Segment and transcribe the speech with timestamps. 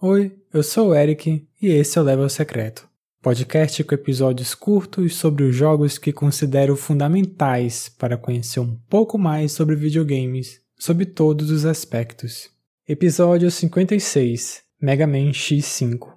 [0.00, 2.88] Oi, eu sou o Eric e esse é o Level Secreto,
[3.22, 9.52] podcast com episódios curtos sobre os jogos que considero fundamentais para conhecer um pouco mais
[9.52, 12.50] sobre videogames, sob todos os aspectos.
[12.88, 16.11] Episódio 56 Mega Man X5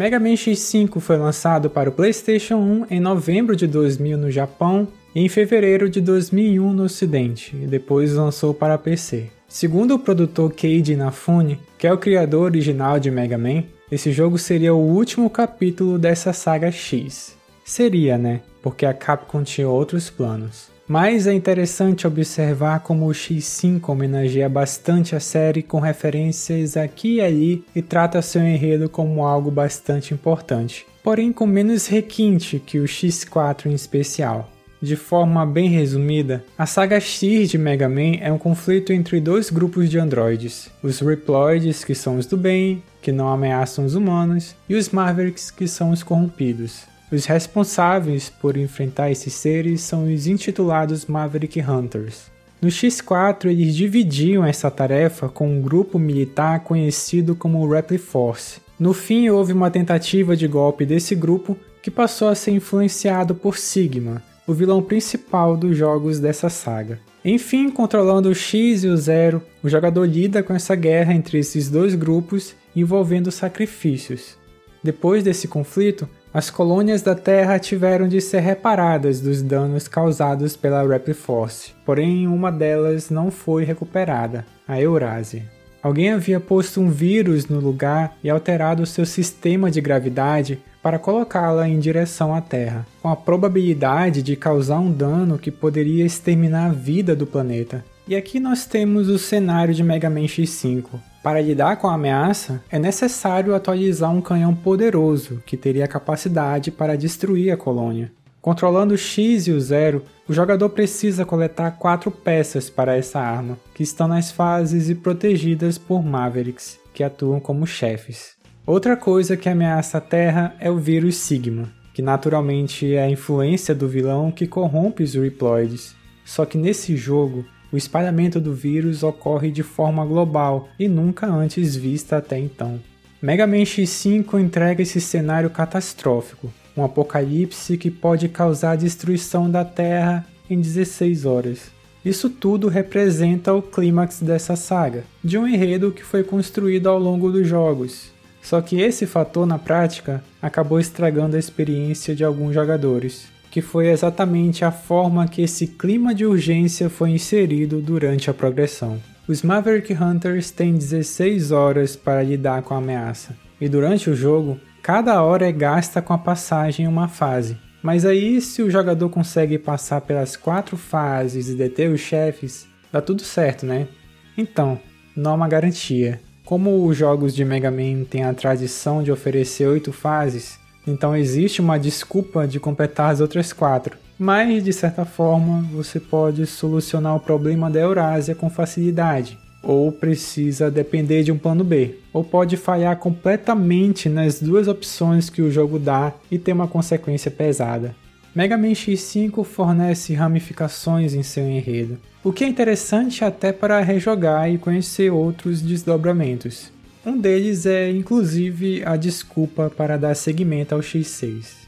[0.00, 4.88] Mega Man X5 foi lançado para o PlayStation 1 em novembro de 2000 no Japão
[5.14, 9.26] e em fevereiro de 2001 no Ocidente, e depois lançou para PC.
[9.46, 14.38] Segundo o produtor Keiji Inafune, que é o criador original de Mega Man, esse jogo
[14.38, 17.36] seria o último capítulo dessa saga X.
[17.62, 18.40] Seria, né?
[18.62, 20.68] Porque a Capcom tinha outros planos.
[20.90, 27.20] Mas é interessante observar como o X5 homenageia bastante a série com referências aqui e
[27.20, 32.86] ali e trata seu enredo como algo bastante importante, porém com menos requinte que o
[32.86, 34.50] X4 em especial.
[34.82, 39.48] De forma bem resumida, a saga X de Mega Man é um conflito entre dois
[39.48, 44.56] grupos de androides: os Reploids, que são os do bem, que não ameaçam os humanos,
[44.68, 46.89] e os Mavericks, que são os corrompidos.
[47.12, 52.30] Os responsáveis por enfrentar esses seres são os intitulados Maverick Hunters.
[52.62, 58.60] No X4, eles dividiam essa tarefa com um grupo militar conhecido como Repli Force.
[58.78, 63.56] No fim, houve uma tentativa de golpe desse grupo que passou a ser influenciado por
[63.56, 67.00] Sigma, o vilão principal dos jogos dessa saga.
[67.24, 71.68] Enfim, controlando o X e o Zero, o jogador lida com essa guerra entre esses
[71.68, 74.38] dois grupos envolvendo sacrifícios.
[74.82, 80.84] Depois desse conflito, as colônias da Terra tiveram de ser reparadas dos danos causados pela
[81.12, 85.42] Force, porém uma delas não foi recuperada, a Eurásia.
[85.82, 91.68] Alguém havia posto um vírus no lugar e alterado seu sistema de gravidade para colocá-la
[91.68, 96.72] em direção à Terra, com a probabilidade de causar um dano que poderia exterminar a
[96.72, 97.84] vida do planeta.
[98.10, 102.60] E aqui nós temos o cenário de Mega Man X5, para lidar com a ameaça,
[102.68, 108.10] é necessário atualizar um canhão poderoso que teria capacidade para destruir a colônia.
[108.42, 113.56] Controlando o X e o Zero, o jogador precisa coletar quatro peças para essa arma,
[113.72, 118.32] que estão nas fases e protegidas por Mavericks, que atuam como chefes.
[118.66, 123.72] Outra coisa que ameaça a Terra é o vírus Sigma, que naturalmente é a influência
[123.72, 125.94] do vilão que corrompe os Reploids.
[126.24, 131.76] Só que nesse jogo, o espalhamento do vírus ocorre de forma global e nunca antes
[131.76, 132.80] vista até então.
[133.22, 139.64] Mega Man X5 entrega esse cenário catastrófico, um apocalipse que pode causar a destruição da
[139.64, 141.70] Terra em 16 horas.
[142.04, 147.30] Isso tudo representa o clímax dessa saga, de um enredo que foi construído ao longo
[147.30, 148.10] dos jogos.
[148.42, 153.88] Só que esse fator na prática acabou estragando a experiência de alguns jogadores que foi
[153.88, 159.00] exatamente a forma que esse clima de urgência foi inserido durante a progressão.
[159.26, 164.58] Os Maverick Hunters têm 16 horas para lidar com a ameaça, e durante o jogo,
[164.82, 167.56] cada hora é gasta com a passagem em uma fase.
[167.82, 173.00] Mas aí, se o jogador consegue passar pelas quatro fases e deter os chefes, dá
[173.00, 173.88] tudo certo, né?
[174.36, 174.78] Então,
[175.16, 176.20] não há uma garantia.
[176.44, 181.60] Como os jogos de Mega Man têm a tradição de oferecer oito fases, então existe
[181.60, 183.96] uma desculpa de completar as outras quatro.
[184.18, 189.38] Mas, de certa forma, você pode solucionar o problema da Eurásia com facilidade.
[189.62, 191.98] Ou precisa depender de um plano B.
[192.12, 197.30] Ou pode falhar completamente nas duas opções que o jogo dá e ter uma consequência
[197.30, 197.94] pesada.
[198.34, 204.48] Mega Man X5 fornece ramificações em seu enredo, o que é interessante até para rejogar
[204.48, 206.70] e conhecer outros desdobramentos.
[207.04, 211.60] Um deles é, inclusive, a desculpa para dar seguimento ao X6.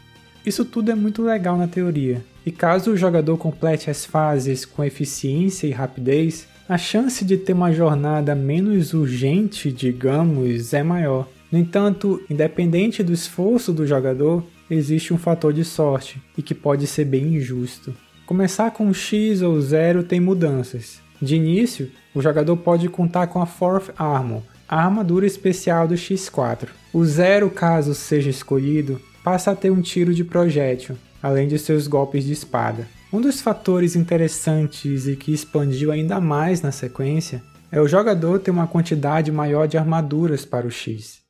[0.44, 4.84] Isso tudo é muito legal na teoria, e caso o jogador complete as fases com
[4.84, 11.28] eficiência e rapidez, a chance de ter uma jornada menos urgente, digamos, é maior.
[11.50, 16.86] No entanto, independente do esforço do jogador, existe um fator de sorte e que pode
[16.86, 17.94] ser bem injusto.
[18.26, 21.00] Começar com X ou zero tem mudanças.
[21.20, 26.68] De início, o jogador pode contar com a Fourth Armor, a armadura especial do X4.
[26.92, 31.86] O Zero, caso seja escolhido, passa a ter um tiro de projétil, além de seus
[31.86, 32.86] golpes de espada.
[33.12, 38.50] Um dos fatores interessantes e que expandiu ainda mais na sequência é o jogador ter
[38.50, 41.20] uma quantidade maior de armaduras para o X.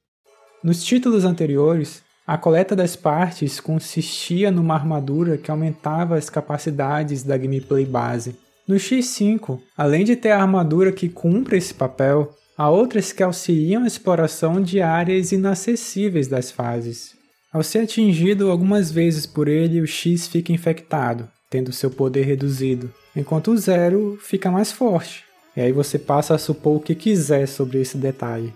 [0.63, 7.37] Nos títulos anteriores, a coleta das partes consistia numa armadura que aumentava as capacidades da
[7.37, 8.37] gameplay base.
[8.67, 13.85] No X5, além de ter a armadura que cumpre esse papel, há outras que auxiliam
[13.85, 17.15] a exploração de áreas inacessíveis das fases.
[17.53, 22.93] Ao ser atingido algumas vezes por ele, o X fica infectado, tendo seu poder reduzido,
[23.15, 25.25] enquanto o Zero fica mais forte.
[25.57, 28.55] E aí você passa a supor o que quiser sobre esse detalhe.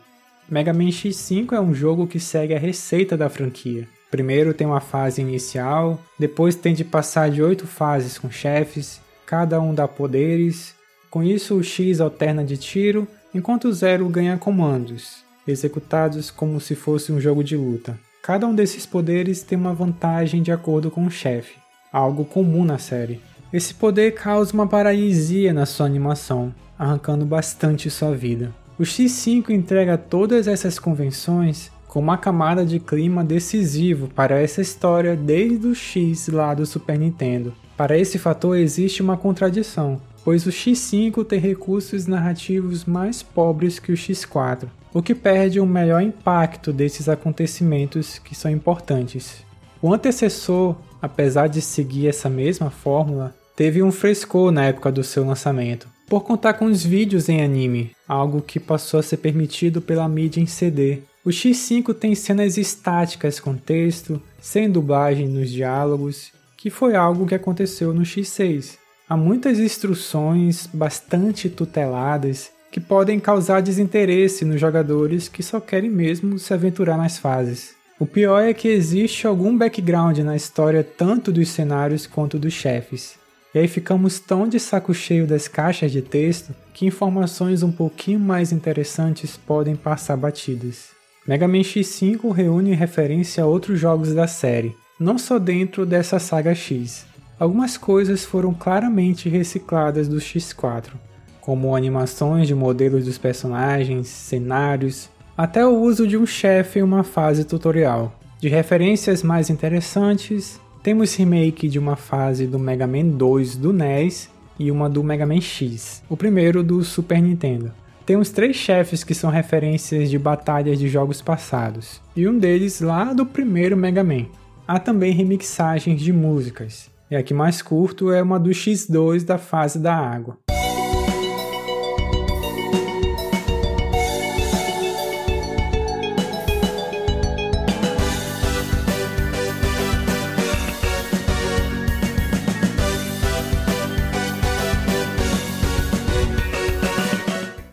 [0.49, 3.87] Mega Man X5 é um jogo que segue a receita da franquia.
[4.10, 9.60] Primeiro tem uma fase inicial, depois tem de passar de oito fases com chefes, cada
[9.60, 10.75] um dá poderes.
[11.10, 17.12] Com isso, o X alterna de tiro, enquanto Zero ganha comandos, executados como se fosse
[17.12, 17.99] um jogo de luta.
[18.23, 21.55] Cada um desses poderes tem uma vantagem de acordo com o chefe,
[21.93, 23.20] algo comum na série.
[23.52, 28.52] Esse poder causa uma paralisia na sua animação, arrancando bastante sua vida.
[28.78, 35.17] O X5 entrega todas essas convenções com uma camada de clima decisivo para essa história
[35.17, 37.55] desde o X lá do Super Nintendo.
[37.76, 43.93] Para esse fator existe uma contradição, pois o X5 tem recursos narrativos mais pobres que
[43.93, 49.44] o X4, o que perde o melhor impacto desses acontecimentos que são importantes.
[49.81, 55.25] O antecessor, apesar de seguir essa mesma fórmula, teve um frescor na época do seu
[55.25, 60.08] lançamento, por contar com os vídeos em anime, algo que passou a ser permitido pela
[60.08, 61.02] mídia em CD.
[61.25, 67.34] O X5 tem cenas estáticas com texto, sem dublagem nos diálogos, que foi algo que
[67.37, 68.76] aconteceu no X6.
[69.08, 76.40] Há muitas instruções bastante tuteladas que podem causar desinteresse nos jogadores que só querem mesmo
[76.40, 77.76] se aventurar nas fases.
[78.00, 83.14] O pior é que existe algum background na história tanto dos cenários quanto dos chefes.
[83.54, 88.18] E aí ficamos tão de saco cheio das caixas de texto que informações um pouquinho
[88.18, 90.88] mais interessantes podem passar batidas.
[91.28, 96.56] Mega Man X5 reúne referência a outros jogos da série, não só dentro dessa saga
[96.56, 97.06] X.
[97.38, 100.92] Algumas coisas foram claramente recicladas do X4,
[101.38, 107.04] como animações de modelos dos personagens, cenários, até o uso de um chefe em uma
[107.04, 108.18] fase tutorial.
[108.40, 114.30] De referências mais interessantes, temos remake de uma fase do Mega Man 2 do NES
[114.58, 117.70] e uma do Mega Man X, o primeiro do Super Nintendo.
[118.06, 123.12] Temos três chefes que são referências de batalhas de jogos passados, e um deles lá
[123.12, 124.24] do primeiro Mega Man.
[124.66, 129.38] Há também remixagens de músicas, e a que mais curto é uma do X2 da
[129.38, 130.38] fase da água.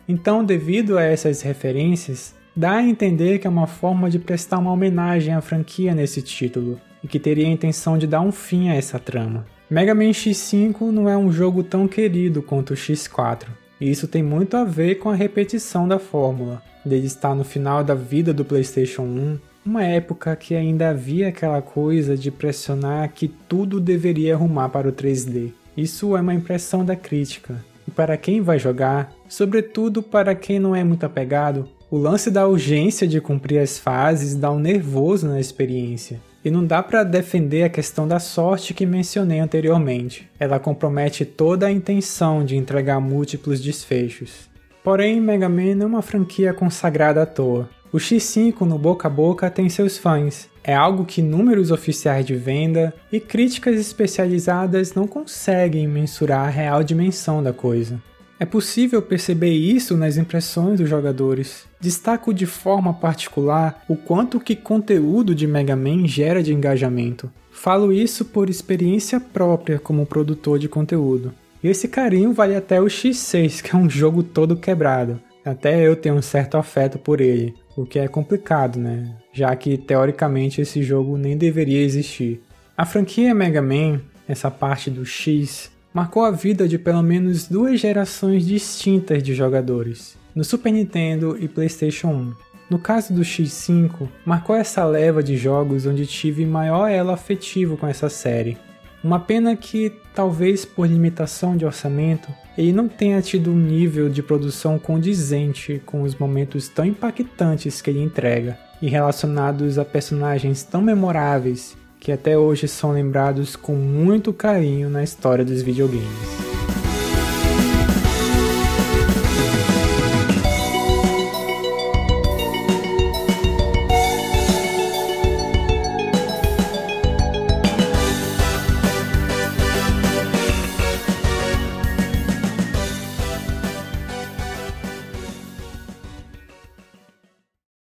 [0.06, 4.72] Então, devido a essas referências, dá a entender que é uma forma de prestar uma
[4.72, 8.74] homenagem à franquia nesse título, e que teria a intenção de dar um fim a
[8.74, 9.46] essa trama.
[9.70, 13.46] Mega Man X5 não é um jogo tão querido quanto o X4,
[13.80, 17.84] e isso tem muito a ver com a repetição da fórmula, dele estar no final
[17.84, 23.28] da vida do PlayStation 1, uma época que ainda havia aquela coisa de pressionar que
[23.28, 25.52] tudo deveria arrumar para o 3D.
[25.76, 30.74] Isso é uma impressão da crítica, e para quem vai jogar, sobretudo para quem não
[30.74, 35.40] é muito apegado, o lance da urgência de cumprir as fases dá um nervoso na
[35.40, 36.20] experiência.
[36.44, 40.28] E não dá para defender a questão da sorte que mencionei anteriormente.
[40.38, 44.50] Ela compromete toda a intenção de entregar múltiplos desfechos.
[44.82, 47.70] Porém, Mega Man não é uma franquia consagrada à toa.
[47.90, 50.50] O X5 no boca a boca tem seus fãs.
[50.62, 56.82] É algo que números oficiais de venda e críticas especializadas não conseguem mensurar a real
[56.82, 58.02] dimensão da coisa.
[58.38, 61.66] É possível perceber isso nas impressões dos jogadores.
[61.80, 67.30] Destaco de forma particular o quanto que conteúdo de Mega Man gera de engajamento.
[67.52, 71.32] Falo isso por experiência própria como produtor de conteúdo.
[71.62, 75.20] E esse carinho vale até o X6, que é um jogo todo quebrado.
[75.44, 79.14] Até eu tenho um certo afeto por ele, o que é complicado, né?
[79.32, 82.42] Já que teoricamente esse jogo nem deveria existir.
[82.76, 87.78] A franquia Mega Man, essa parte do X, marcou a vida de pelo menos duas
[87.78, 92.32] gerações distintas de jogadores, no Super Nintendo e PlayStation 1.
[92.68, 97.86] No caso do X5, marcou essa leva de jogos onde tive maior elo afetivo com
[97.86, 98.58] essa série.
[99.04, 104.22] Uma pena que, talvez por limitação de orçamento, ele não tenha tido um nível de
[104.22, 110.82] produção condizente com os momentos tão impactantes que ele entrega e relacionados a personagens tão
[110.82, 116.53] memoráveis que até hoje são lembrados com muito carinho na história dos videogames.